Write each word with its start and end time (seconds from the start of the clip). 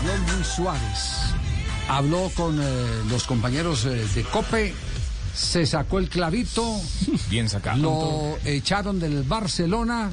Habló 0.00 0.16
Luis 0.34 0.46
Suárez. 0.46 1.34
Habló 1.86 2.30
con 2.34 2.58
eh, 2.58 2.64
los 3.10 3.24
compañeros 3.24 3.84
eh, 3.84 4.06
de 4.14 4.22
COPE. 4.22 4.72
Se 5.34 5.66
sacó 5.66 5.98
el 5.98 6.08
clavito. 6.08 6.80
Bien 7.30 7.50
sacado. 7.50 7.82
Lo 7.82 8.50
echaron 8.50 8.98
del 8.98 9.24
Barcelona. 9.24 10.10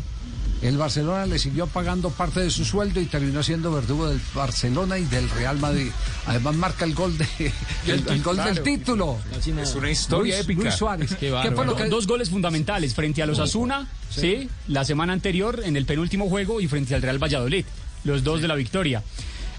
El 0.61 0.77
Barcelona 0.77 1.25
le 1.25 1.39
siguió 1.39 1.67
pagando 1.67 2.09
parte 2.09 2.41
de 2.41 2.49
su 2.49 2.65
sueldo 2.65 2.99
y 2.99 3.05
terminó 3.05 3.41
siendo 3.43 3.71
verdugo 3.71 4.09
del 4.09 4.19
Barcelona 4.35 4.97
y 4.97 5.05
del 5.05 5.29
Real 5.29 5.57
Madrid. 5.57 5.89
Además 6.25 6.55
marca 6.55 6.83
el 6.83 6.93
gol 6.93 7.17
de 7.17 7.27
el, 7.87 8.05
el 8.09 8.23
gol 8.23 8.37
del 8.37 8.61
título. 8.63 9.17
Es 9.39 9.47
una 9.47 9.89
historia 9.89 10.35
Luis, 10.35 10.43
épica. 10.45 10.63
Luis 10.63 10.73
Suárez. 10.73 11.15
Qué 11.15 11.33
¿Qué 11.43 11.51
fue 11.51 11.65
lo 11.65 11.77
que 11.77 11.85
Dos 11.85 12.07
goles 12.07 12.29
fundamentales 12.29 12.93
frente 12.93 13.23
a 13.23 13.25
los 13.25 13.39
Asuna, 13.39 13.87
sí. 14.09 14.49
la 14.67 14.83
semana 14.83 15.13
anterior 15.13 15.61
en 15.63 15.77
el 15.77 15.85
penúltimo 15.85 16.27
juego 16.27 16.59
y 16.59 16.67
frente 16.67 16.93
al 16.93 17.01
Real 17.01 17.23
Valladolid, 17.23 17.65
los 18.03 18.25
dos 18.25 18.41
de 18.41 18.49
la 18.49 18.55
victoria. 18.55 19.01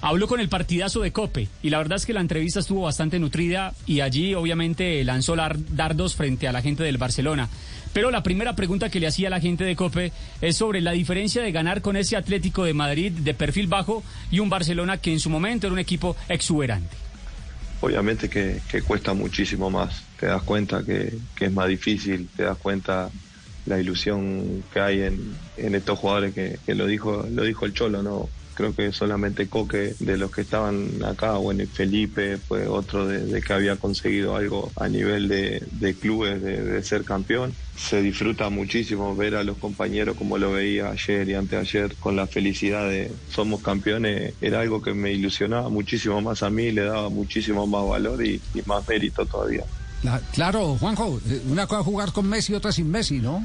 Habló 0.00 0.28
con 0.28 0.38
el 0.38 0.48
partidazo 0.48 1.00
de 1.00 1.10
Cope 1.10 1.48
y 1.60 1.70
la 1.70 1.78
verdad 1.78 1.96
es 1.96 2.06
que 2.06 2.12
la 2.12 2.20
entrevista 2.20 2.60
estuvo 2.60 2.82
bastante 2.82 3.18
nutrida 3.18 3.74
y 3.84 4.00
allí 4.00 4.34
obviamente 4.34 5.02
lanzó 5.02 5.34
dardos 5.36 6.14
frente 6.14 6.46
a 6.46 6.52
la 6.52 6.62
gente 6.62 6.84
del 6.84 6.98
Barcelona. 6.98 7.48
Pero 7.92 8.12
la 8.12 8.22
primera 8.22 8.54
pregunta 8.54 8.90
que 8.90 9.00
le 9.00 9.08
hacía 9.08 9.28
la 9.28 9.40
gente 9.40 9.64
de 9.64 9.74
Cope 9.74 10.12
es 10.40 10.56
sobre 10.56 10.80
la 10.80 10.92
diferencia 10.92 11.42
de 11.42 11.50
ganar 11.50 11.82
con 11.82 11.96
ese 11.96 12.16
Atlético 12.16 12.62
de 12.62 12.74
Madrid 12.74 13.10
de 13.10 13.34
perfil 13.34 13.66
bajo 13.66 14.04
y 14.30 14.38
un 14.38 14.48
Barcelona 14.48 14.98
que 14.98 15.12
en 15.12 15.18
su 15.18 15.30
momento 15.30 15.66
era 15.66 15.74
un 15.74 15.80
equipo 15.80 16.16
exuberante. 16.28 16.94
Obviamente 17.80 18.28
que, 18.28 18.60
cuesta 18.82 19.14
muchísimo 19.14 19.68
más, 19.68 20.04
te 20.18 20.26
das 20.26 20.42
cuenta 20.42 20.84
que, 20.84 21.12
es 21.40 21.52
más 21.52 21.68
difícil, 21.68 22.28
te 22.36 22.44
das 22.44 22.58
cuenta 22.58 23.10
la 23.66 23.80
ilusión 23.80 24.62
que 24.72 24.80
hay 24.80 25.02
en, 25.02 25.34
en 25.56 25.74
estos 25.74 25.98
jugadores 25.98 26.34
que, 26.34 26.58
que, 26.64 26.74
lo 26.74 26.86
dijo 26.86 27.26
lo 27.30 27.42
dijo 27.42 27.66
el 27.66 27.74
Cholo, 27.74 28.02
¿no? 28.02 28.28
Creo 28.58 28.74
que 28.74 28.92
solamente 28.92 29.48
Coque 29.48 29.94
de 30.00 30.18
los 30.18 30.32
que 30.32 30.40
estaban 30.40 30.90
acá, 31.04 31.34
bueno, 31.34 31.62
y 31.62 31.66
Felipe 31.66 32.38
fue 32.38 32.66
otro 32.66 33.06
de, 33.06 33.40
que 33.40 33.52
había 33.52 33.76
conseguido 33.76 34.34
algo 34.34 34.72
a 34.74 34.88
nivel 34.88 35.28
de, 35.28 35.94
clubes, 35.94 36.42
de, 36.42 36.82
ser 36.82 37.04
campeón. 37.04 37.54
Se 37.76 38.02
disfruta 38.02 38.50
muchísimo 38.50 39.14
ver 39.14 39.36
a 39.36 39.44
los 39.44 39.58
compañeros 39.58 40.16
como 40.16 40.38
lo 40.38 40.50
veía 40.50 40.90
ayer 40.90 41.28
y 41.28 41.34
anteayer 41.34 41.94
con 42.00 42.16
la 42.16 42.26
felicidad 42.26 42.88
de 42.88 43.12
somos 43.30 43.62
campeones, 43.62 44.34
era 44.40 44.58
algo 44.58 44.82
que 44.82 44.92
me 44.92 45.12
ilusionaba 45.12 45.68
muchísimo 45.68 46.20
más 46.20 46.42
a 46.42 46.50
mí, 46.50 46.72
le 46.72 46.82
daba 46.82 47.10
muchísimo 47.10 47.64
más 47.68 47.86
valor 47.86 48.26
y, 48.26 48.40
y 48.54 48.62
más 48.66 48.88
mérito 48.88 49.24
todavía. 49.24 49.62
Claro, 50.32 50.76
Juanjo, 50.80 51.20
una 51.48 51.68
cosa 51.68 51.84
jugar 51.84 52.12
con 52.12 52.28
Messi, 52.28 52.54
otra 52.54 52.72
sin 52.72 52.90
Messi, 52.90 53.20
¿no? 53.20 53.44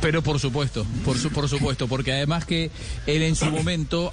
Pero 0.00 0.22
por 0.22 0.40
supuesto, 0.40 0.84
por, 1.04 1.16
su, 1.16 1.30
por 1.30 1.48
supuesto, 1.48 1.86
porque 1.86 2.12
además 2.12 2.44
que 2.44 2.70
él 3.06 3.22
en 3.22 3.36
su 3.36 3.46
momento, 3.46 4.10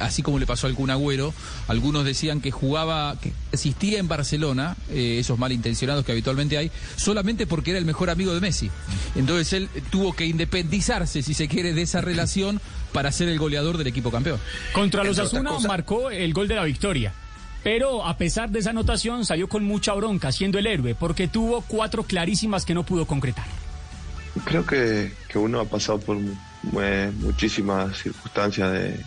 así 0.00 0.22
como 0.22 0.38
le 0.38 0.46
pasó 0.46 0.66
al 0.66 0.74
Kun 0.74 0.90
Agüero, 0.90 1.34
algunos 1.68 2.04
decían 2.04 2.40
que 2.40 2.50
jugaba, 2.50 3.18
que 3.20 3.32
existía 3.52 3.98
en 3.98 4.08
Barcelona, 4.08 4.76
eh, 4.90 5.18
esos 5.20 5.38
malintencionados 5.38 6.04
que 6.04 6.12
habitualmente 6.12 6.56
hay, 6.56 6.70
solamente 6.96 7.46
porque 7.46 7.70
era 7.70 7.78
el 7.78 7.84
mejor 7.84 8.08
amigo 8.08 8.34
de 8.34 8.40
Messi. 8.40 8.70
Entonces 9.14 9.52
él 9.52 9.68
tuvo 9.90 10.14
que 10.14 10.24
independizarse, 10.26 11.22
si 11.22 11.34
se 11.34 11.48
quiere, 11.48 11.74
de 11.74 11.82
esa 11.82 12.00
relación 12.00 12.60
para 12.92 13.12
ser 13.12 13.28
el 13.28 13.38
goleador 13.38 13.76
del 13.76 13.88
equipo 13.88 14.10
campeón. 14.10 14.40
Contra 14.72 15.04
los 15.04 15.18
Asuna 15.18 15.58
marcó 15.60 16.10
el 16.10 16.32
gol 16.32 16.48
de 16.48 16.54
la 16.54 16.64
victoria. 16.64 17.12
Pero 17.62 18.06
a 18.06 18.16
pesar 18.16 18.48
de 18.50 18.60
esa 18.60 18.70
anotación 18.70 19.24
salió 19.26 19.48
con 19.48 19.64
mucha 19.64 19.92
bronca, 19.92 20.30
siendo 20.30 20.58
el 20.58 20.66
héroe, 20.66 20.94
porque 20.94 21.26
tuvo 21.26 21.62
cuatro 21.62 22.04
clarísimas 22.04 22.64
que 22.64 22.74
no 22.74 22.86
pudo 22.86 23.06
concretar. 23.06 23.44
Creo 24.44 24.66
que, 24.66 25.12
que 25.28 25.38
uno 25.38 25.60
ha 25.60 25.64
pasado 25.64 25.98
por 25.98 26.18
eh, 26.80 27.12
muchísimas 27.20 27.96
circunstancias 27.98 28.72
de, 28.72 29.00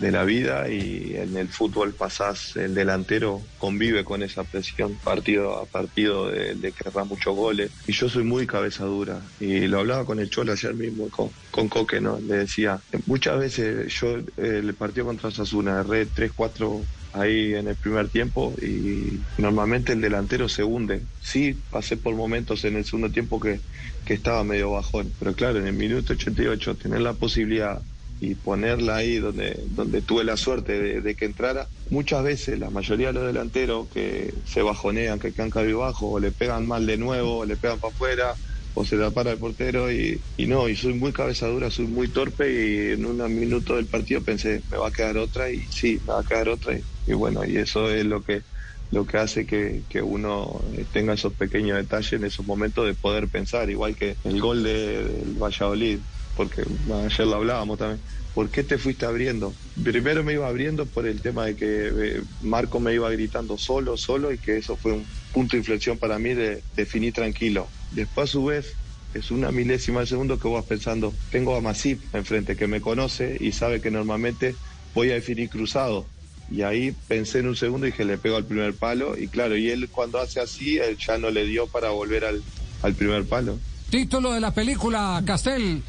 de, 0.00 0.12
la 0.12 0.24
vida 0.24 0.68
y 0.68 1.14
en 1.16 1.36
el 1.36 1.48
fútbol 1.48 1.94
pasás, 1.94 2.56
el 2.56 2.74
delantero 2.74 3.42
convive 3.58 4.04
con 4.04 4.22
esa 4.22 4.44
presión 4.44 4.94
partido 5.02 5.56
a 5.58 5.64
partido 5.64 6.28
de, 6.28 6.54
de 6.54 6.74
muchos 7.04 7.34
goles. 7.34 7.70
Y 7.86 7.92
yo 7.92 8.08
soy 8.08 8.24
muy 8.24 8.46
cabeza 8.46 8.84
dura 8.84 9.20
y 9.40 9.66
lo 9.66 9.80
hablaba 9.80 10.04
con 10.04 10.18
el 10.20 10.30
Cholo 10.30 10.52
ayer 10.52 10.74
mismo, 10.74 11.08
con, 11.08 11.30
con 11.50 11.68
Coque, 11.68 12.00
¿no? 12.00 12.18
Le 12.20 12.38
decía, 12.38 12.80
muchas 13.06 13.38
veces 13.38 13.92
yo 13.94 14.18
eh, 14.18 14.24
el 14.36 14.74
partido 14.74 15.06
contra 15.06 15.30
Sasuna 15.30 15.80
erré 15.80 16.06
3, 16.06 16.32
4 16.34 16.82
ahí 17.12 17.54
en 17.54 17.68
el 17.68 17.76
primer 17.76 18.08
tiempo 18.08 18.54
y 18.60 19.20
normalmente 19.38 19.92
el 19.92 20.00
delantero 20.00 20.48
se 20.48 20.64
hunde. 20.64 21.00
Sí, 21.20 21.56
pasé 21.70 21.96
por 21.96 22.14
momentos 22.14 22.64
en 22.64 22.76
el 22.76 22.84
segundo 22.84 23.10
tiempo 23.10 23.40
que, 23.40 23.60
que 24.04 24.14
estaba 24.14 24.44
medio 24.44 24.70
bajón, 24.70 25.12
pero 25.18 25.34
claro, 25.34 25.58
en 25.58 25.66
el 25.66 25.74
minuto 25.74 26.12
88 26.12 26.76
tener 26.76 27.00
la 27.00 27.14
posibilidad 27.14 27.80
y 28.20 28.34
ponerla 28.34 28.96
ahí 28.96 29.18
donde, 29.18 29.60
donde 29.70 30.02
tuve 30.02 30.24
la 30.24 30.36
suerte 30.36 31.00
de, 31.00 31.14
que 31.14 31.24
entrara, 31.24 31.68
muchas 31.90 32.24
veces 32.24 32.58
la 32.58 32.70
mayoría 32.70 33.08
de 33.08 33.12
los 33.12 33.26
delanteros 33.26 33.88
que 33.88 34.34
se 34.44 34.62
bajonean, 34.62 35.20
que 35.20 35.32
quedan 35.32 35.50
cabizbajo, 35.50 36.10
o 36.10 36.20
le 36.20 36.32
pegan 36.32 36.66
mal 36.66 36.84
de 36.86 36.96
nuevo, 36.96 37.38
o 37.38 37.44
le 37.44 37.56
pegan 37.56 37.78
para 37.78 37.92
afuera, 37.92 38.34
o 38.74 38.84
se 38.84 38.96
la 38.96 39.10
para 39.10 39.32
el 39.32 39.38
portero 39.38 39.90
y, 39.92 40.20
y, 40.36 40.46
no, 40.46 40.68
y 40.68 40.76
soy 40.76 40.94
muy 40.94 41.12
cabezadura, 41.12 41.70
soy 41.70 41.86
muy 41.86 42.08
torpe 42.08 42.52
y 42.52 42.92
en 42.92 43.06
un 43.06 43.38
minuto 43.38 43.76
del 43.76 43.86
partido 43.86 44.22
pensé, 44.22 44.62
me 44.70 44.78
va 44.78 44.88
a 44.88 44.92
quedar 44.92 45.16
otra 45.18 45.50
y 45.50 45.62
sí, 45.70 46.00
me 46.06 46.12
va 46.12 46.20
a 46.20 46.24
quedar 46.24 46.48
otra 46.48 46.76
y, 46.76 46.82
y 47.08 47.14
bueno, 47.14 47.44
y 47.44 47.56
eso 47.56 47.90
es 47.90 48.04
lo 48.04 48.22
que 48.22 48.42
lo 48.90 49.06
que 49.06 49.18
hace 49.18 49.46
que, 49.46 49.82
que, 49.88 50.00
uno 50.00 50.62
tenga 50.92 51.12
esos 51.12 51.34
pequeños 51.34 51.76
detalles 51.76 52.12
en 52.14 52.24
esos 52.24 52.46
momentos 52.46 52.86
de 52.86 52.94
poder 52.94 53.28
pensar, 53.28 53.68
igual 53.68 53.94
que 53.94 54.16
el 54.24 54.40
gol 54.40 54.62
de, 54.62 55.04
del 55.04 55.34
Valladolid, 55.34 55.98
porque 56.34 56.62
ayer 57.04 57.26
lo 57.26 57.34
hablábamos 57.34 57.78
también. 57.78 58.00
¿Por 58.32 58.50
qué 58.50 58.62
te 58.62 58.78
fuiste 58.78 59.04
abriendo? 59.04 59.52
Primero 59.82 60.22
me 60.22 60.34
iba 60.34 60.46
abriendo 60.46 60.86
por 60.86 61.06
el 61.06 61.20
tema 61.20 61.46
de 61.46 61.56
que 61.56 61.88
eh, 61.88 62.22
Marco 62.40 62.80
me 62.80 62.94
iba 62.94 63.10
gritando 63.10 63.58
solo, 63.58 63.96
solo, 63.96 64.32
y 64.32 64.38
que 64.38 64.56
eso 64.56 64.76
fue 64.76 64.92
un 64.92 65.06
punto 65.32 65.56
de 65.56 65.58
inflexión 65.58 65.98
para 65.98 66.18
mí 66.18 66.32
de 66.34 66.62
definir 66.76 67.12
tranquilo. 67.12 67.68
Después, 67.90 68.30
a 68.30 68.32
su 68.32 68.44
vez, 68.44 68.74
es 69.12 69.30
una 69.30 69.50
milésima 69.50 70.00
de 70.00 70.06
segundo 70.06 70.38
que 70.38 70.48
vas 70.48 70.64
pensando, 70.64 71.12
tengo 71.30 71.56
a 71.56 71.60
Masip 71.60 72.00
enfrente 72.14 72.56
que 72.56 72.66
me 72.66 72.80
conoce 72.80 73.36
y 73.40 73.52
sabe 73.52 73.80
que 73.80 73.90
normalmente 73.90 74.54
voy 74.94 75.10
a 75.10 75.14
definir 75.14 75.48
cruzado. 75.48 76.06
Y 76.50 76.62
ahí 76.62 76.94
pensé 77.08 77.40
en 77.40 77.48
un 77.48 77.56
segundo 77.56 77.86
y 77.86 77.90
dije, 77.90 78.04
le 78.04 78.18
pego 78.18 78.36
al 78.36 78.44
primer 78.44 78.74
palo. 78.74 79.18
Y 79.18 79.28
claro, 79.28 79.56
y 79.56 79.70
él 79.70 79.88
cuando 79.90 80.18
hace 80.18 80.40
así, 80.40 80.78
él 80.78 80.96
ya 80.96 81.18
no 81.18 81.30
le 81.30 81.44
dio 81.44 81.66
para 81.66 81.90
volver 81.90 82.24
al, 82.24 82.42
al 82.82 82.94
primer 82.94 83.24
palo. 83.24 83.58
Título 83.90 84.32
de 84.32 84.40
la 84.40 84.52
película, 84.52 85.22
Castel. 85.26 85.82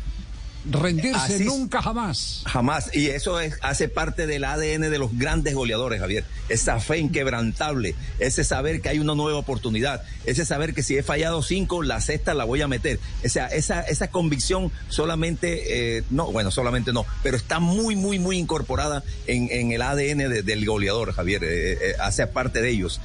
Rendirse 0.65 1.35
Así, 1.35 1.45
nunca 1.45 1.81
jamás. 1.81 2.43
Jamás. 2.45 2.89
Y 2.93 3.07
eso 3.07 3.39
es, 3.39 3.55
hace 3.61 3.87
parte 3.87 4.27
del 4.27 4.43
ADN 4.43 4.81
de 4.91 4.99
los 4.99 5.17
grandes 5.17 5.55
goleadores, 5.55 5.99
Javier. 6.01 6.25
Esa 6.49 6.79
fe 6.79 6.97
inquebrantable, 6.97 7.95
ese 8.19 8.43
saber 8.43 8.81
que 8.81 8.89
hay 8.89 8.99
una 8.99 9.15
nueva 9.15 9.39
oportunidad, 9.39 10.03
ese 10.25 10.45
saber 10.45 10.73
que 10.73 10.83
si 10.83 10.97
he 10.97 11.03
fallado 11.03 11.41
cinco, 11.41 11.81
la 11.81 12.01
sexta 12.01 12.33
la 12.33 12.43
voy 12.43 12.61
a 12.61 12.67
meter. 12.67 12.99
O 13.25 13.29
sea, 13.29 13.47
esa, 13.47 13.81
esa 13.81 14.09
convicción 14.09 14.71
solamente, 14.89 15.97
eh, 15.97 16.03
no, 16.09 16.31
bueno, 16.31 16.51
solamente 16.51 16.91
no, 16.91 17.05
pero 17.23 17.37
está 17.37 17.59
muy, 17.59 17.95
muy, 17.95 18.19
muy 18.19 18.37
incorporada 18.37 19.03
en, 19.27 19.47
en 19.51 19.71
el 19.71 19.81
ADN 19.81 20.29
de, 20.29 20.43
del 20.43 20.65
goleador, 20.65 21.13
Javier. 21.13 21.43
Eh, 21.43 21.73
eh, 21.73 21.93
hace 21.99 22.27
parte 22.27 22.61
de 22.61 22.69
ellos. 22.69 22.99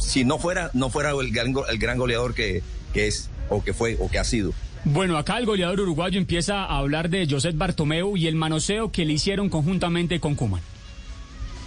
si 0.00 0.24
no 0.24 0.38
fuera, 0.38 0.70
no 0.74 0.90
fuera 0.90 1.10
el 1.10 1.30
gran, 1.30 1.54
el 1.68 1.78
gran 1.78 1.98
goleador 1.98 2.34
que, 2.34 2.62
que 2.92 3.06
es, 3.06 3.30
o 3.48 3.62
que 3.62 3.72
fue, 3.72 3.96
o 4.00 4.10
que 4.10 4.18
ha 4.18 4.24
sido. 4.24 4.52
Bueno, 4.84 5.16
acá 5.16 5.38
el 5.38 5.46
goleador 5.46 5.80
uruguayo 5.80 6.18
empieza 6.18 6.64
a 6.64 6.78
hablar 6.78 7.10
de 7.10 7.26
Josep 7.28 7.56
Bartomeu 7.56 8.16
y 8.16 8.26
el 8.26 8.36
manoseo 8.36 8.92
que 8.92 9.04
le 9.04 9.14
hicieron 9.14 9.48
conjuntamente 9.48 10.20
con 10.20 10.34
Kuman. 10.34 10.62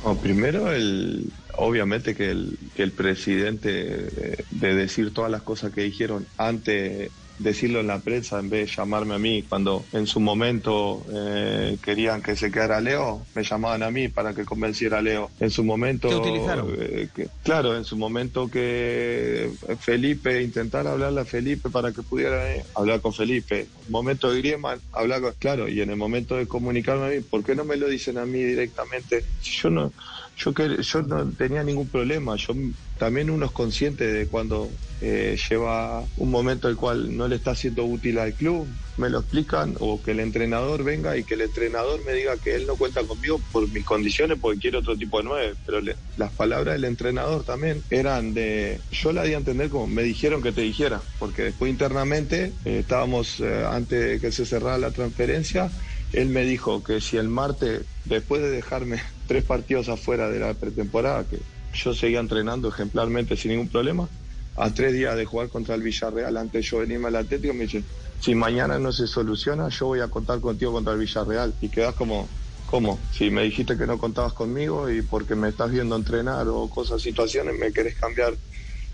Oh, 0.03 0.15
primero, 0.15 0.71
el, 0.71 1.25
obviamente 1.57 2.15
que 2.15 2.31
el, 2.31 2.91
presidente 2.91 3.69
de, 3.69 4.45
de, 4.51 4.75
decir 4.75 5.13
todas 5.13 5.29
las 5.29 5.41
cosas 5.41 5.73
que 5.73 5.81
dijeron 5.81 6.25
antes 6.37 7.11
decirlo 7.39 7.79
en 7.79 7.87
la 7.87 7.99
prensa 7.99 8.39
en 8.39 8.49
vez 8.49 8.69
de 8.69 8.75
llamarme 8.75 9.15
a 9.15 9.19
mí. 9.19 9.43
Cuando 9.47 9.85
en 9.93 10.05
su 10.05 10.19
momento 10.19 11.05
eh, 11.13 11.77
querían 11.81 12.21
que 12.21 12.35
se 12.35 12.51
quedara 12.51 12.81
Leo, 12.81 13.25
me 13.33 13.43
llamaban 13.43 13.83
a 13.83 13.91
mí 13.91 14.07
para 14.09 14.33
que 14.33 14.45
convenciera 14.45 14.99
a 14.99 15.01
Leo. 15.01 15.31
En 15.39 15.49
su 15.49 15.63
momento... 15.63 16.07
¿Te 16.09 16.15
utilizaron? 16.15 16.75
eh, 16.77 17.09
que- 17.15 17.29
claro, 17.43 17.75
en 17.75 17.83
su 17.85 17.97
momento 17.97 18.49
que 18.49 19.51
Felipe, 19.79 20.41
intentar 20.41 20.85
hablarle 20.87 21.21
a 21.21 21.25
Felipe 21.25 21.69
para 21.69 21.91
que 21.91 22.03
pudiera 22.03 22.53
eh, 22.53 22.65
hablar 22.75 23.01
con 23.01 23.13
Felipe. 23.13 23.61
En 23.61 23.67
el 23.85 23.89
momento 23.91 24.31
de 24.31 24.39
Griezmann, 24.39 24.79
hablar 24.91 25.21
con... 25.21 25.33
Claro, 25.39 25.67
y 25.67 25.81
en 25.81 25.89
el 25.89 25.95
momento 25.97 26.35
de 26.35 26.47
comunicarme 26.47 27.05
a 27.05 27.09
mí, 27.09 27.21
¿por 27.21 27.43
qué 27.43 27.55
no 27.55 27.63
me 27.65 27.77
lo 27.77 27.87
dicen 27.87 28.17
a 28.17 28.25
mí 28.25 28.43
directamente? 28.43 29.25
Yo 29.41 29.69
no... 29.69 29.93
Yo, 30.35 30.53
que, 30.53 30.81
yo 30.81 31.01
no 31.01 31.33
tenía 31.33 31.63
ningún 31.63 31.89
problema. 31.89 32.37
Yo 32.37 32.53
también 32.99 33.31
uno 33.31 33.47
es 33.47 33.53
consciente 33.53 34.07
de 34.11 34.29
cuando 34.29 34.79
eh, 34.99 35.37
lleva 35.49 36.07
un 36.15 36.29
momento 36.31 36.69
el 36.69 36.77
cual 36.77 37.15
no 37.17 37.27
le 37.27 37.37
está 37.37 37.55
siendo 37.55 37.85
útil 37.85 38.19
al 38.19 38.35
club, 38.35 38.77
me 38.97 39.09
lo 39.09 39.19
explican, 39.19 39.75
o 39.79 40.01
que 40.03 40.11
el 40.11 40.19
entrenador 40.19 40.83
venga 40.83 41.17
y 41.17 41.25
que 41.25 41.35
el 41.35 41.41
entrenador 41.41 42.03
me 42.05 42.13
diga 42.13 42.37
que 42.39 42.55
él 42.55 42.67
no 42.67 42.77
cuenta 42.77 43.05
conmigo 43.07 43.43
por 43.51 43.69
mis 43.71 43.85
condiciones 43.85 44.37
porque 44.41 44.59
quiere 44.59 44.77
otro 44.79 44.97
tipo 44.97 45.19
de 45.19 45.23
nueve. 45.23 45.55
Pero 45.65 45.81
le- 45.81 45.97
las 46.15 46.33
palabras 46.33 46.75
del 46.75 46.83
entrenador 46.85 47.45
también 47.45 47.85
eran 47.89 48.33
de. 48.33 48.83
Yo 48.89 49.13
la 49.13 49.23
di 49.23 49.33
a 49.33 49.37
entender 49.37 49.69
como 49.69 49.87
me 49.87 50.03
dijeron 50.03 50.41
que 50.41 50.51
te 50.53 50.61
dijera, 50.61 51.07
porque 51.17 51.43
después 51.43 51.71
internamente 51.71 52.57
eh, 52.65 52.79
estábamos 52.79 53.39
eh, 53.39 53.65
antes 53.65 53.99
de 54.05 54.19
que 54.19 54.31
se 54.33 54.45
cerrara 54.45 54.77
la 54.77 54.91
transferencia. 54.91 55.73
Él 56.11 56.29
me 56.29 56.43
dijo 56.43 56.83
que 56.83 57.01
si 57.01 57.17
el 57.17 57.29
martes, 57.29 57.85
después 58.03 58.41
de 58.41 58.49
dejarme 58.51 59.01
tres 59.25 59.45
partidos 59.45 59.89
afuera 59.89 60.29
de 60.29 60.39
la 60.39 60.55
pretemporada, 60.59 61.27
que 61.27 61.45
yo 61.73 61.93
seguía 61.93 62.19
entrenando 62.19 62.69
ejemplarmente 62.69 63.37
sin 63.37 63.51
ningún 63.51 63.69
problema, 63.69 64.07
a 64.55 64.73
tres 64.73 64.93
días 64.93 65.15
de 65.15 65.25
jugar 65.25 65.49
contra 65.49 65.75
el 65.75 65.81
Villarreal, 65.81 66.35
antes 66.37 66.69
yo 66.69 66.79
venirme 66.79 67.07
al 67.07 67.15
Atlético, 67.15 67.53
me 67.53 67.63
dice, 67.63 67.83
si 68.19 68.35
mañana 68.35 68.77
no 68.79 68.91
se 68.91 69.07
soluciona, 69.07 69.69
yo 69.69 69.87
voy 69.87 70.01
a 70.01 70.07
contar 70.07 70.39
contigo 70.41 70.73
contra 70.73 70.93
el 70.93 70.99
Villarreal. 70.99 71.53
Y 71.61 71.69
quedas 71.69 71.95
como, 71.95 72.27
¿cómo? 72.69 72.99
Si 73.13 73.29
me 73.29 73.43
dijiste 73.43 73.77
que 73.77 73.87
no 73.87 73.97
contabas 73.97 74.33
conmigo 74.33 74.89
y 74.89 75.01
porque 75.01 75.35
me 75.35 75.49
estás 75.49 75.71
viendo 75.71 75.95
entrenar 75.95 76.47
o 76.49 76.69
cosas, 76.69 77.01
situaciones, 77.01 77.57
me 77.57 77.71
querés 77.71 77.95
cambiar. 77.95 78.33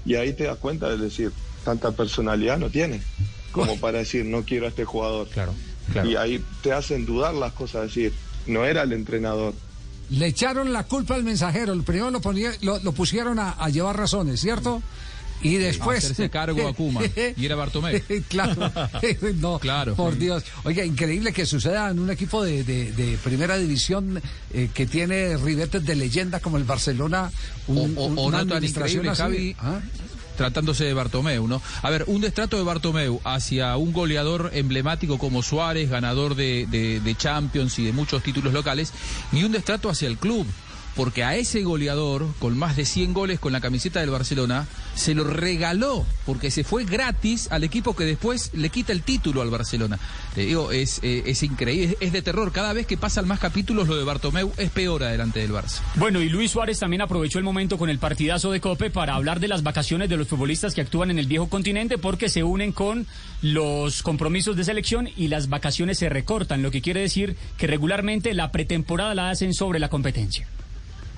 Y 0.06 0.16
ahí 0.16 0.34
te 0.34 0.44
das 0.44 0.58
cuenta 0.58 0.90
de 0.90 0.98
decir, 0.98 1.32
tanta 1.64 1.92
personalidad 1.92 2.60
no 2.60 2.70
tiene 2.70 3.02
como 3.56 3.78
para 3.80 4.00
decir, 4.00 4.26
no 4.26 4.44
quiero 4.44 4.66
a 4.66 4.70
este 4.70 4.84
jugador. 4.84 5.30
Claro, 5.30 5.54
claro. 5.92 6.10
Y 6.10 6.18
ahí 6.18 6.44
te 6.62 6.74
hacen 6.74 7.06
dudar 7.06 7.34
las 7.34 7.54
cosas, 7.54 7.84
decir, 7.84 8.12
no 8.48 8.66
era 8.66 8.84
el 8.84 8.92
entrenador. 8.92 9.54
Le 10.12 10.28
echaron 10.28 10.72
la 10.74 10.84
culpa 10.84 11.16
al 11.16 11.24
mensajero. 11.24 11.74
El 11.74 11.84
primero 11.84 12.12
lo, 12.12 12.22
ponía, 12.22 12.52
lo, 12.62 12.80
lo 12.80 12.92
pusieron 12.92 13.40
a, 13.40 13.52
a 13.52 13.70
llevar 13.70 13.98
razones, 13.98 14.40
¿cierto? 14.40 14.82
Y 15.42 15.56
después. 15.58 16.04
hacerse 16.04 16.30
cargo 16.30 16.68
a 16.68 16.74
Koeman. 16.74 17.04
Y 17.38 17.46
era 17.46 17.56
Bartomeu. 17.56 18.02
claro. 18.30 18.72
no, 19.36 19.60
Claro. 19.60 19.96
Por 19.96 20.18
Dios. 20.18 20.44
Oiga, 20.64 20.84
increíble 20.86 21.34
que 21.34 21.46
suceda 21.46 21.90
en 21.90 22.00
un 22.00 22.10
equipo 22.10 22.44
de, 22.44 22.64
de- 22.64 22.92
de 22.94 23.18
primera 23.24 23.58
división 23.58 24.22
eh, 24.54 24.70
que 24.74 24.86
tiene 24.88 25.38
ribetes 25.38 25.86
de 25.86 25.96
leyenda 25.96 26.40
como 26.40 26.58
el 26.58 26.64
Barcelona. 26.64 27.32
un- 27.68 27.78
o, 27.98 28.02
o- 28.02 28.06
un- 28.08 28.18
o 28.18 28.24
una 28.24 28.38
no 28.40 28.48
tan 28.48 28.58
administración 28.58 29.06
increíble, 29.06 29.12
así. 29.12 29.22
Javi, 29.22 29.56
¿Ah? 29.60 29.82
Tratándose 30.36 30.86
de 30.86 30.94
Bartomeu, 30.94 31.48
¿no? 31.48 31.62
A 31.82 31.90
ver, 31.90 32.06
un 32.08 32.22
destrato 32.22 32.58
de 32.58 32.64
Bartomeu 32.64 33.22
hacia 33.24 33.76
un 33.78 33.94
goleador 33.94 34.52
emblemático 34.54 35.18
como 35.18 35.44
Suárez, 35.44 35.90
ganador 35.90 36.36
de, 36.36 37.16
Champions 37.18 37.80
y 37.80 37.86
de 37.86 37.94
muchos 37.94 38.24
títulos 38.24 38.54
locales, 38.54 38.94
ni 39.32 39.44
un 39.44 39.52
destrato 39.52 39.90
hacia 39.90 40.08
el 40.08 40.18
club. 40.18 40.46
Porque 40.96 41.24
a 41.24 41.36
ese 41.36 41.64
goleador, 41.64 42.28
con 42.40 42.58
más 42.58 42.76
de 42.76 42.86
100 42.86 43.14
goles 43.14 43.40
con 43.40 43.52
la 43.52 43.62
camiseta 43.62 44.00
del 44.00 44.10
Barcelona, 44.10 44.68
se 44.96 45.14
lo 45.14 45.26
regaló, 45.26 46.06
porque 46.26 46.52
se 46.52 46.64
fue 46.64 46.86
gratis 46.86 47.52
al 47.52 47.64
equipo 47.64 47.96
que 47.96 48.06
después 48.06 48.52
le 48.54 48.70
quita 48.70 48.94
el 48.94 49.02
título 49.04 49.42
al 49.42 49.50
Barcelona. 49.50 50.00
Te 50.34 50.42
digo, 50.42 50.72
es, 50.72 51.00
eh, 51.04 51.24
es 51.26 51.44
increíble, 51.44 51.98
es, 52.00 52.14
de 52.14 52.22
terror. 52.22 52.52
Cada 52.52 52.74
vez 52.74 52.88
que 52.88 52.98
pasan 52.98 53.28
más 53.28 53.40
capítulos, 53.40 53.88
lo 53.88 53.98
de 53.98 54.04
Bartomeu 54.04 54.52
es 54.58 54.70
peor 54.70 55.04
adelante 55.04 55.40
del 55.40 55.52
Barça. 55.52 55.82
Bueno, 55.96 56.22
y 56.22 56.30
Luis 56.30 56.52
Suárez 56.52 56.80
también 56.80 57.02
aprovechó 57.02 57.40
el 57.40 57.44
momento 57.44 57.78
con 57.78 57.90
el 57.90 58.00
partidazo 58.00 58.52
de 58.52 58.62
Cope 58.62 58.90
para 58.90 59.16
hablar 59.16 59.40
de 59.40 59.50
las 59.50 59.64
vacaciones 59.64 60.10
de 60.10 60.18
los 60.18 60.28
futbolistas 60.28 60.74
que 60.74 60.82
actúan 60.82 61.12
en 61.12 61.20
el 61.20 61.28
viejo 61.28 61.50
continente 61.50 61.98
porque 61.98 62.30
se 62.30 62.44
unen 62.44 62.72
con 62.72 63.06
los 63.42 64.02
compromisos 64.02 64.56
de 64.56 64.64
selección 64.64 65.10
y 65.16 65.28
las 65.28 65.50
vacaciones 65.50 65.98
se 65.98 66.10
recortan, 66.10 66.62
lo 66.62 66.72
que 66.72 66.82
quiere 66.82 67.02
decir 67.02 67.36
que 67.58 67.68
regularmente 67.68 68.34
la 68.34 68.52
pretemporada 68.52 69.14
la 69.14 69.30
hacen 69.30 69.54
sobre 69.54 69.80
la 69.80 69.90
competencia. 69.90 70.48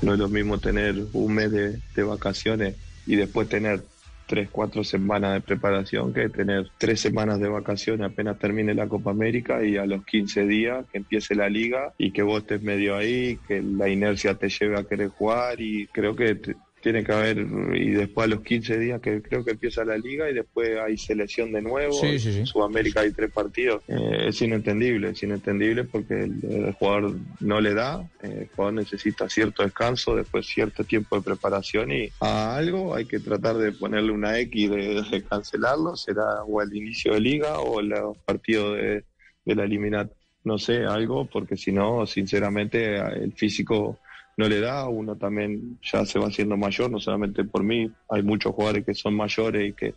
No 0.01 0.13
es 0.13 0.19
lo 0.19 0.29
mismo 0.29 0.59
tener 0.59 0.95
un 1.13 1.33
mes 1.33 1.51
de, 1.51 2.03
vacaciones 2.03 2.75
y 3.05 3.15
después 3.15 3.49
tener 3.49 3.83
tres, 4.27 4.49
cuatro 4.51 4.83
semanas 4.83 5.33
de 5.33 5.41
preparación 5.41 6.13
que 6.13 6.29
tener 6.29 6.69
tres 6.77 6.99
semanas 6.99 7.39
de 7.39 7.47
vacaciones 7.47 8.11
apenas 8.11 8.37
termine 8.37 8.73
la 8.73 8.87
Copa 8.87 9.11
América 9.11 9.63
y 9.63 9.77
a 9.77 9.85
los 9.85 10.05
15 10.05 10.45
días 10.45 10.85
que 10.91 10.99
empiece 10.99 11.33
la 11.33 11.49
liga 11.49 11.93
y 11.97 12.11
que 12.11 12.23
vos 12.23 12.41
estés 12.41 12.61
medio 12.61 12.95
ahí, 12.95 13.39
que 13.47 13.61
la 13.61 13.89
inercia 13.89 14.35
te 14.35 14.49
lleve 14.49 14.77
a 14.77 14.83
querer 14.83 15.09
jugar 15.09 15.59
y 15.61 15.87
creo 15.87 16.15
que 16.15 16.39
tiene 16.81 17.03
que 17.03 17.11
haber, 17.11 17.39
y 17.73 17.89
después 17.89 18.25
a 18.25 18.29
los 18.29 18.41
15 18.41 18.77
días 18.77 19.01
que 19.01 19.21
creo 19.21 19.43
que 19.43 19.51
empieza 19.51 19.83
la 19.83 19.97
liga 19.97 20.29
y 20.29 20.33
después 20.33 20.77
hay 20.77 20.95
selección 20.97 21.51
de 21.51 21.61
nuevo, 21.61 21.91
Sí, 21.93 22.19
sí, 22.19 22.31
sí. 22.31 22.39
en 22.39 22.45
Sudamérica 22.45 23.01
hay 23.01 23.11
tres 23.11 23.31
partidos, 23.31 23.81
Eh, 23.87 24.27
es 24.27 24.41
inentendible, 24.41 25.09
es 25.09 25.23
inentendible 25.23 25.83
porque 25.85 26.13
el, 26.23 26.39
el 26.49 26.73
jugador 26.73 27.15
no 27.39 27.59
le 27.61 27.73
da, 27.73 28.07
eh, 28.21 28.41
el 28.41 28.47
jugador 28.55 28.73
necesita 28.75 29.27
cierto 29.27 29.63
descanso, 29.63 30.15
después 30.15 30.45
cierto 30.45 30.83
tiempo 30.83 31.15
de 31.17 31.23
preparación 31.23 31.91
y 31.91 32.09
a 32.19 32.55
algo 32.55 32.93
hay 32.95 33.05
que 33.05 33.19
tratar 33.19 33.57
de 33.57 33.71
ponerle 33.71 34.11
una 34.11 34.39
X 34.39 34.69
de, 34.69 35.01
de 35.09 35.23
cancelarlo, 35.23 35.95
será 35.95 36.43
o 36.43 36.61
el 36.61 36.75
inicio 36.75 37.13
de 37.15 37.19
liga 37.21 37.59
o 37.59 37.81
los 37.81 38.17
partidos 38.19 38.77
de, 38.77 39.03
de 39.45 39.55
la 39.55 39.63
eliminatoria, 39.63 40.15
no 40.43 40.57
sé, 40.57 40.85
algo, 40.85 41.25
porque 41.25 41.57
si 41.57 41.71
no, 41.73 42.05
sinceramente, 42.05 42.95
el 42.97 43.33
físico 43.33 43.99
no 44.37 44.47
le 44.47 44.59
da, 44.59 44.87
uno 44.87 45.15
también 45.15 45.79
ya 45.81 46.05
se 46.05 46.19
va 46.19 46.27
haciendo 46.27 46.55
mayor, 46.57 46.91
no 46.91 46.99
solamente 46.99 47.43
por 47.43 47.63
mí, 47.63 47.91
hay 48.09 48.21
muchos 48.21 48.53
jugadores 48.53 48.85
que 48.85 48.93
son 48.93 49.15
mayores 49.15 49.69
y 49.69 49.73
que 49.73 49.95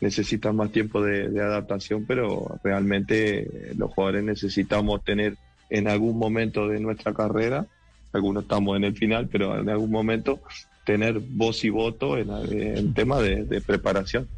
necesitan 0.00 0.56
más 0.56 0.70
tiempo 0.72 1.02
de, 1.02 1.28
de 1.28 1.40
adaptación, 1.40 2.04
pero 2.06 2.58
realmente 2.62 3.40
eh, 3.40 3.74
los 3.76 3.92
jugadores 3.92 4.24
necesitamos 4.24 5.02
tener 5.04 5.36
en 5.68 5.88
algún 5.88 6.16
momento 6.18 6.68
de 6.68 6.80
nuestra 6.80 7.12
carrera, 7.12 7.66
algunos 8.12 8.44
estamos 8.44 8.76
en 8.76 8.84
el 8.84 8.96
final, 8.96 9.28
pero 9.28 9.58
en 9.58 9.68
algún 9.68 9.90
momento 9.90 10.40
tener 10.84 11.18
voz 11.18 11.64
y 11.64 11.70
voto 11.70 12.18
en, 12.18 12.30
en 12.52 12.94
tema 12.94 13.20
de, 13.20 13.44
de 13.44 13.60
preparación. 13.60 14.28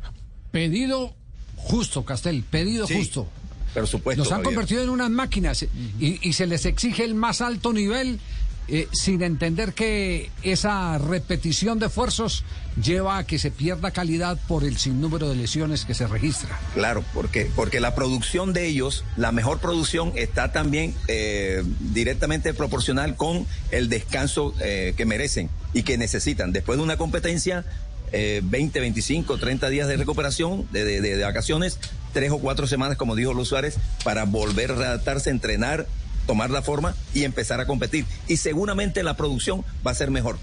Pedido 0.52 1.14
justo, 1.56 2.04
Castel, 2.04 2.44
pedido 2.48 2.86
Sí, 2.86 2.94
justo. 2.96 3.26
Por 3.74 3.86
supuesto. 3.88 4.22
Nos 4.22 4.30
han 4.30 4.38
Javier. 4.38 4.54
convertido 4.54 4.82
en 4.84 4.90
unas 4.90 5.10
máquinas 5.10 5.62
y, 5.98 6.18
y 6.22 6.32
se 6.34 6.46
les 6.46 6.64
exige 6.64 7.04
el 7.04 7.14
más 7.16 7.40
alto 7.40 7.72
nivel 7.72 8.20
eh, 8.68 8.88
sin 8.92 9.22
entender 9.22 9.72
que 9.74 10.30
esa 10.42 10.98
repetición 10.98 11.78
de 11.78 11.86
esfuerzos 11.86 12.44
lleva 12.82 13.18
a 13.18 13.24
que 13.26 13.38
se 13.38 13.50
pierda 13.50 13.90
calidad 13.90 14.38
por 14.48 14.64
el 14.64 14.76
sinnúmero 14.78 15.28
de 15.28 15.36
lesiones 15.36 15.84
que 15.84 15.94
se 15.94 16.06
registra. 16.06 16.58
Claro, 16.74 17.04
porque, 17.14 17.50
porque 17.54 17.78
la 17.80 17.94
producción 17.94 18.52
de 18.52 18.66
ellos, 18.66 19.04
la 19.16 19.32
mejor 19.32 19.60
producción 19.60 20.12
está 20.16 20.50
también 20.52 20.94
eh, 21.08 21.62
directamente 21.80 22.54
proporcional 22.54 23.16
con 23.16 23.46
el 23.70 23.88
descanso 23.88 24.54
eh, 24.60 24.94
que 24.96 25.04
merecen 25.06 25.50
y 25.72 25.82
que 25.82 25.98
necesitan. 25.98 26.52
Después 26.52 26.78
de 26.78 26.84
una 26.84 26.96
competencia, 26.96 27.64
eh, 28.12 28.40
20, 28.44 28.80
25, 28.80 29.38
30 29.38 29.68
días 29.68 29.88
de 29.88 29.96
recuperación, 29.96 30.66
de- 30.72 30.84
de- 30.84 31.00
de 31.00 31.22
vacaciones, 31.24 31.78
tres 32.12 32.30
o 32.30 32.38
cuatro 32.38 32.66
semanas, 32.66 32.96
como 32.96 33.14
dijo 33.16 33.32
Luis 33.34 33.48
Suárez, 33.48 33.76
para 34.04 34.24
volver 34.24 34.70
a 34.72 34.74
adaptarse, 34.74 35.30
entrenar, 35.30 35.86
tomar 36.26 36.50
la 36.50 36.62
forma 36.62 36.94
y 37.14 37.24
empezar 37.24 37.60
a 37.60 37.66
competir. 37.66 38.04
Y 38.28 38.36
seguramente 38.36 39.02
la 39.02 39.16
producción 39.16 39.64
va 39.86 39.90
a 39.90 39.94
ser 39.94 40.10
mejor. 40.10 40.38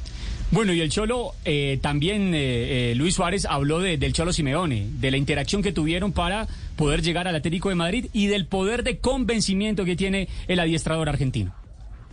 Bueno, 0.51 0.73
y 0.73 0.81
el 0.81 0.89
Cholo, 0.89 1.31
eh, 1.45 1.79
también 1.81 2.35
eh, 2.35 2.91
eh, 2.91 2.95
Luis 2.95 3.15
Suárez 3.15 3.45
habló 3.45 3.79
de- 3.79 3.97
del 3.97 4.11
Cholo 4.11 4.33
Simeone, 4.33 4.85
de 4.99 5.09
la 5.09 5.15
interacción 5.15 5.63
que 5.63 5.71
tuvieron 5.71 6.11
para 6.11 6.45
poder 6.75 7.01
llegar 7.01 7.25
al 7.27 7.35
Atlético 7.37 7.69
de 7.69 7.75
Madrid 7.75 8.07
y 8.11 8.27
del 8.27 8.45
poder 8.47 8.83
de 8.83 8.97
convencimiento 8.97 9.85
que 9.85 9.95
tiene 9.95 10.27
el 10.49 10.59
adiestrador 10.59 11.07
argentino. 11.07 11.55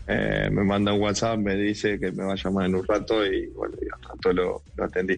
Eh, 0.07 0.49
me 0.53 0.63
manda 0.63 0.93
un 0.93 1.01
WhatsApp, 1.01 1.37
me 1.39 1.57
dice 1.57 1.99
que 1.99 2.13
me 2.13 2.23
va 2.25 2.33
a 2.35 2.37
llamar 2.37 2.67
en 2.67 2.77
un 2.77 2.87
rato 2.87 3.27
y 3.27 3.49
bueno, 3.49 3.75
y 3.83 3.85
al 3.93 4.03
rato 4.09 4.33
lo, 4.33 4.63
lo 4.77 4.85
atendí. 4.85 5.17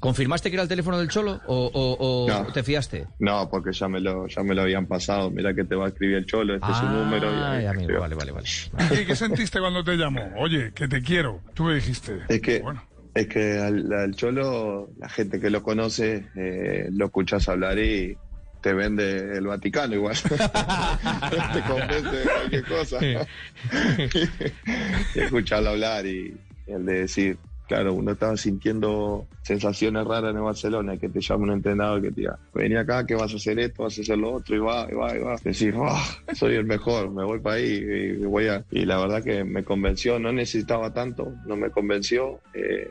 ¿Confirmaste 0.00 0.48
que 0.50 0.56
era 0.56 0.62
el 0.62 0.68
teléfono 0.68 0.96
del 0.98 1.08
Cholo 1.08 1.40
o, 1.46 1.70
o- 1.74 1.96
o 1.98 2.28
No. 2.28 2.52
te 2.52 2.62
fiaste? 2.62 3.06
No, 3.18 3.48
porque 3.50 3.72
ya 3.72 3.88
me 3.88 3.98
lo, 4.00 4.28
ya 4.28 4.42
me 4.44 4.54
lo 4.54 4.62
habían 4.62 4.86
pasado. 4.86 5.28
Mira 5.30 5.54
que 5.54 5.64
te 5.64 5.74
va 5.74 5.86
a 5.86 5.88
escribir 5.88 6.18
el 6.18 6.26
cholo, 6.26 6.54
este 6.54 6.70
es 6.70 6.76
su 6.76 6.86
número. 6.86 7.26
Y 7.32 7.42
ahí 7.42 7.62
ya, 7.64 7.72
me 7.72 7.82
amigo, 7.84 7.98
vale, 8.00 8.14
vale, 8.14 8.30
vale. 8.32 8.46
¿Y 9.02 9.06
qué 9.06 9.16
sentiste 9.16 9.58
cuando 9.58 9.82
te 9.82 9.96
llamó? 9.96 10.20
Oye, 10.36 10.70
que 10.72 10.86
te 10.86 11.02
quiero. 11.02 11.40
Tú 11.54 11.64
me 11.64 11.74
dijiste. 11.74 12.20
Es 12.28 12.40
que, 12.40 12.60
Bueno, 12.60 12.80
es 13.14 13.26
que 13.26 13.58
al, 13.58 13.92
al 13.92 14.14
cholo, 14.14 14.90
la 14.98 15.08
gente 15.08 15.40
que 15.40 15.50
lo 15.50 15.64
conoce, 15.64 16.28
eh, 16.36 16.88
lo 16.92 17.06
escuchas 17.06 17.48
hablar 17.48 17.76
y 17.80 18.16
te 18.60 18.72
vende 18.74 19.36
el 19.36 19.46
Vaticano 19.48 19.94
igual. 19.96 20.14
te 21.52 21.60
convence 21.62 22.16
de 22.16 22.24
cualquier 22.24 22.64
cosa. 22.66 22.98
y 25.14 25.20
escucharlo 25.20 25.70
hablar 25.70 26.06
y 26.06 26.34
el 26.66 26.84
de 26.86 27.00
decir, 27.00 27.38
claro, 27.68 27.92
uno 27.94 28.12
estaba 28.12 28.36
sintiendo 28.36 29.26
sensaciones 29.42 30.04
raras 30.06 30.30
en 30.32 30.38
el 30.38 30.42
Barcelona, 30.42 30.96
que 30.96 31.08
te 31.08 31.20
llama 31.20 31.44
un 31.44 31.50
entrenador 31.52 32.02
que 32.02 32.10
te 32.10 32.20
diga, 32.22 32.38
vení 32.52 32.74
acá, 32.76 33.06
que 33.06 33.14
vas 33.14 33.32
a 33.32 33.36
hacer 33.36 33.58
esto, 33.60 33.84
vas 33.84 33.96
a 33.98 34.00
hacer 34.02 34.18
lo 34.18 34.32
otro, 34.32 34.56
y 34.56 34.58
va, 34.58 34.86
y 34.90 34.94
va, 34.94 35.16
y 35.16 35.20
va. 35.20 35.36
Decís, 35.44 35.72
"Ah, 35.76 36.04
soy 36.34 36.54
el 36.56 36.64
mejor, 36.64 37.10
me 37.10 37.24
voy 37.24 37.38
para 37.40 37.56
ahí, 37.56 37.84
y, 38.20 38.24
voy 38.24 38.48
a... 38.48 38.64
Y 38.70 38.84
la 38.84 38.98
verdad 38.98 39.22
que 39.22 39.44
me 39.44 39.62
convenció, 39.64 40.18
no 40.18 40.32
necesitaba 40.32 40.92
tanto, 40.92 41.32
no 41.46 41.56
me 41.56 41.70
convenció. 41.70 42.40
eh, 42.54 42.90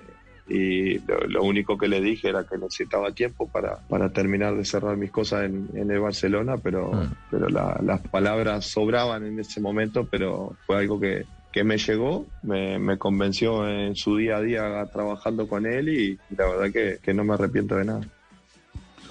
y 0.50 1.00
lo, 1.00 1.18
lo 1.28 1.44
único 1.44 1.78
que 1.78 1.90
le 1.90 2.00
dije 2.00 2.30
era 2.30 2.46
que 2.50 2.58
necesitaba 2.58 3.12
tiempo 3.12 3.50
para, 3.50 3.80
para 3.90 4.10
terminar 4.14 4.56
de 4.56 4.64
cerrar 4.64 4.96
mis 4.96 5.12
cosas 5.12 5.44
en, 5.44 5.68
en 5.76 5.92
el 5.92 6.00
Barcelona, 6.00 6.56
pero, 6.58 6.90
pero 7.30 7.50
la- 7.50 7.78
las 7.84 8.00
palabras 8.08 8.64
sobraban 8.66 9.26
en 9.26 9.40
ese 9.42 9.60
momento, 9.60 10.08
pero 10.10 10.56
fue 10.66 10.78
algo 10.78 11.02
que, 11.02 11.26
que 11.58 11.64
me 11.64 11.80
llegó, 11.80 12.28
me, 12.44 13.00
convenció 13.00 13.68
en 13.68 13.96
su 13.96 14.16
día 14.18 14.38
a 14.38 14.42
día 14.42 14.86
trabajando 14.94 15.48
con 15.48 15.66
él 15.66 15.90
y 15.90 16.20
la 16.36 16.46
verdad 16.46 16.72
que, 16.72 17.00
que 17.02 17.16
no 17.16 17.24
me 17.24 17.34
arrepiento 17.34 17.76
de 17.76 17.86
nada. 17.86 18.02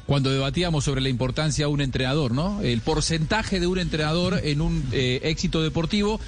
Cuando 0.07 0.31
debatíamos 0.31 0.85
sobre 0.85 1.01
la 1.01 1.09
importancia 1.09 1.67
de 1.67 1.73
un 1.73 1.81
entrenador, 1.81 2.31
¿no? 2.31 2.63
El 2.63 2.83
porcentaje 2.83 3.59
de 3.59 3.67
un 3.67 3.81
entrenador 3.81 4.39
en 4.45 4.61
un 4.61 4.85
eh, 4.93 5.19
éxito 5.25 5.61
deportivo. 5.61 6.21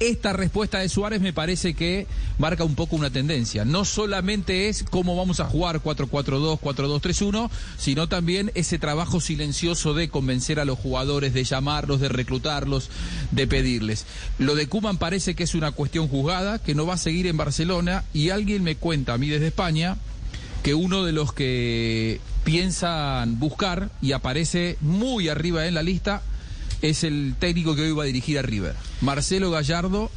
Esta 0.00 0.32
respuesta 0.32 0.80
de 0.80 0.88
Suárez 0.88 1.20
me 1.20 1.32
parece 1.32 1.74
que 1.74 2.08
marca 2.38 2.64
un 2.64 2.74
poco 2.74 2.96
una 2.96 3.10
tendencia. 3.10 3.64
No 3.64 3.84
solamente 3.84 4.68
es 4.68 4.82
cómo 4.82 5.14
vamos 5.14 5.38
a 5.38 5.44
jugar 5.44 5.80
4-4-2, 5.82 6.58
4-2-3-1, 6.58 7.48
sino 7.78 8.08
también 8.08 8.50
ese 8.56 8.80
trabajo 8.80 9.20
silencioso 9.20 9.94
de 9.94 10.08
convencer 10.08 10.58
a 10.58 10.64
los 10.64 10.80
jugadores, 10.80 11.32
de 11.32 11.44
llamarlos, 11.44 12.00
de 12.00 12.08
reclutarlos, 12.08 12.90
de 13.30 13.46
pedirles. 13.46 14.04
Lo 14.38 14.56
de 14.56 14.66
Kuman 14.66 14.98
parece 14.98 15.36
que 15.36 15.44
es 15.44 15.54
una 15.54 15.70
cuestión 15.70 16.08
juzgada, 16.08 16.58
que 16.58 16.74
no 16.74 16.86
va 16.86 16.94
a 16.94 16.98
seguir 16.98 17.28
en 17.28 17.36
Barcelona 17.36 18.04
y 18.12 18.30
alguien 18.30 18.64
me 18.64 18.74
cuenta 18.74 19.14
a 19.14 19.18
mí 19.18 19.28
desde 19.28 19.46
España 19.46 19.96
que 20.64 20.74
uno 20.74 21.04
de 21.04 21.12
los 21.12 21.32
que 21.32 22.20
piensan 22.42 23.38
buscar 23.38 23.90
y 24.02 24.12
aparece 24.12 24.76
muy 24.80 25.28
arriba 25.28 25.66
en 25.66 25.74
la 25.74 25.82
lista 25.82 26.22
es 26.84 27.02
el 27.02 27.34
técnico 27.38 27.74
que 27.74 27.82
hoy 27.82 27.92
va 27.92 28.02
a 28.02 28.06
dirigir 28.06 28.38
a 28.38 28.42
River, 28.42 28.74
Marcelo 29.00 29.50
Gallardo, 29.50 30.10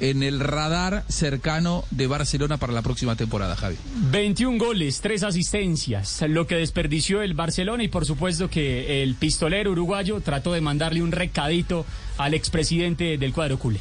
en 0.00 0.22
el 0.22 0.38
radar 0.38 1.04
cercano 1.08 1.84
de 1.90 2.06
Barcelona 2.06 2.56
para 2.56 2.72
la 2.72 2.82
próxima 2.82 3.16
temporada, 3.16 3.56
Javi. 3.56 3.76
21 4.10 4.58
goles, 4.58 5.00
3 5.00 5.24
asistencias, 5.24 6.22
lo 6.28 6.46
que 6.46 6.54
desperdició 6.54 7.20
el 7.22 7.34
Barcelona 7.34 7.82
y 7.82 7.88
por 7.88 8.06
supuesto 8.06 8.48
que 8.48 9.02
el 9.02 9.16
pistolero 9.16 9.72
uruguayo 9.72 10.20
trató 10.20 10.52
de 10.52 10.60
mandarle 10.60 11.02
un 11.02 11.10
recadito 11.10 11.84
al 12.16 12.34
expresidente 12.34 13.18
del 13.18 13.32
cuadro 13.32 13.58
culé. 13.58 13.80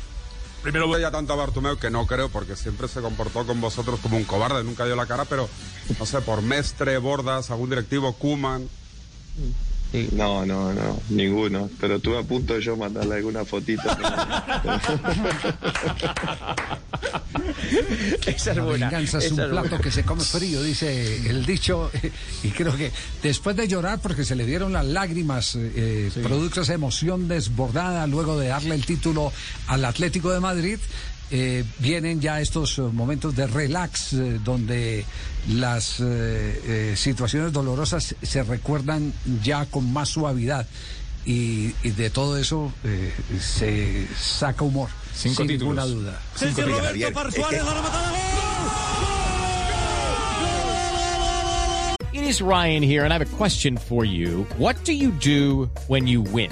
Primero 0.64 0.88
voy 0.88 1.04
a 1.04 1.12
tanto 1.12 1.34
a 1.34 1.36
Bartomeu 1.36 1.78
que 1.78 1.90
no 1.90 2.08
creo 2.08 2.30
porque 2.30 2.56
siempre 2.56 2.88
se 2.88 3.02
comportó 3.02 3.46
con 3.46 3.62
vosotros 3.62 4.00
como 4.00 4.18
un 4.18 4.24
cobarde, 4.24 4.64
nunca 4.64 4.86
dio 4.86 4.96
la 4.96 5.06
cara, 5.06 5.26
pero 5.26 5.50
no 6.00 6.06
sé, 6.06 6.22
por 6.22 6.42
Mestre, 6.42 6.98
Bordas, 6.98 7.52
algún 7.52 7.70
directivo, 7.70 8.14
Kuman. 8.14 8.68
No, 10.14 10.46
no, 10.46 10.74
no, 10.74 11.00
ninguno. 11.10 11.70
Pero 11.80 11.98
estuve 11.98 12.18
a 12.20 12.24
punto 12.24 12.56
de 12.56 12.62
yo 12.62 12.76
mandarle 12.76 13.16
alguna 13.16 13.46
fotito. 13.46 13.84
Esa 18.26 18.52
es 18.52 18.58
La 18.58 18.64
buena. 18.64 18.90
venganza 18.90 19.18
es 19.20 19.26
esa 19.26 19.34
un 19.36 19.40
es 19.42 19.48
plato 19.50 19.70
buena. 19.70 19.84
que 19.84 19.92
se 19.92 20.04
come 20.04 20.24
frío, 20.24 20.62
dice 20.64 21.30
el 21.30 21.46
dicho. 21.46 21.92
Y 22.44 22.50
creo 22.50 22.76
que 22.76 22.92
después 23.22 23.56
de 23.56 23.68
llorar, 23.68 24.00
porque 24.02 24.26
se 24.26 24.36
le 24.36 24.46
dieron 24.46 24.74
las 24.74 24.86
lágrimas, 24.86 25.56
eh, 25.58 26.12
producto 26.22 26.60
de 26.60 26.64
esa 26.64 26.74
emoción 26.74 27.28
desbordada, 27.28 28.06
luego 28.08 28.38
de 28.38 28.48
darle 28.50 28.76
el 28.76 28.86
título 28.86 29.32
al 29.68 29.86
Atlético 29.86 30.32
de 30.32 30.40
Madrid, 30.42 30.78
eh, 31.32 31.64
vienen 31.80 32.22
ya 32.22 32.40
estos 32.42 32.78
eh, 32.78 32.82
momentos 32.82 33.36
de 33.36 33.48
relax, 33.48 34.14
eh, 34.14 34.40
donde 34.44 35.06
las 35.50 36.00
eh, 36.00 36.04
eh, 36.04 36.94
situaciones 36.96 37.52
dolorosas 37.52 38.16
se 38.22 38.44
recuerdan 38.44 39.14
ya 39.44 39.66
con 39.66 39.92
más 39.92 40.10
suavidad. 40.10 40.68
Y, 41.26 41.74
y 41.84 41.92
de 41.92 42.10
todo 42.10 42.38
eso 42.38 42.72
eh, 42.84 43.14
se 43.40 44.08
saca 44.20 44.64
humor, 44.66 44.90
Cinco 45.16 45.38
sin 45.38 45.48
títulos. 45.48 45.88
ninguna 45.88 46.12
duda. 46.12 46.22
Javier, 46.36 47.14
es 47.30 47.36
que- 47.36 47.62
It 52.14 52.24
is 52.30 52.42
Ryan 52.42 52.84
here, 52.84 53.04
and 53.06 53.12
I 53.12 53.18
have 53.18 53.22
a 53.34 53.38
question 53.38 53.76
for 53.78 54.06
you. 54.06 54.46
What 54.58 54.84
do 54.86 54.92
you 54.94 55.12
do 55.12 55.70
when 55.88 56.06
you 56.08 56.22
win? 56.22 56.52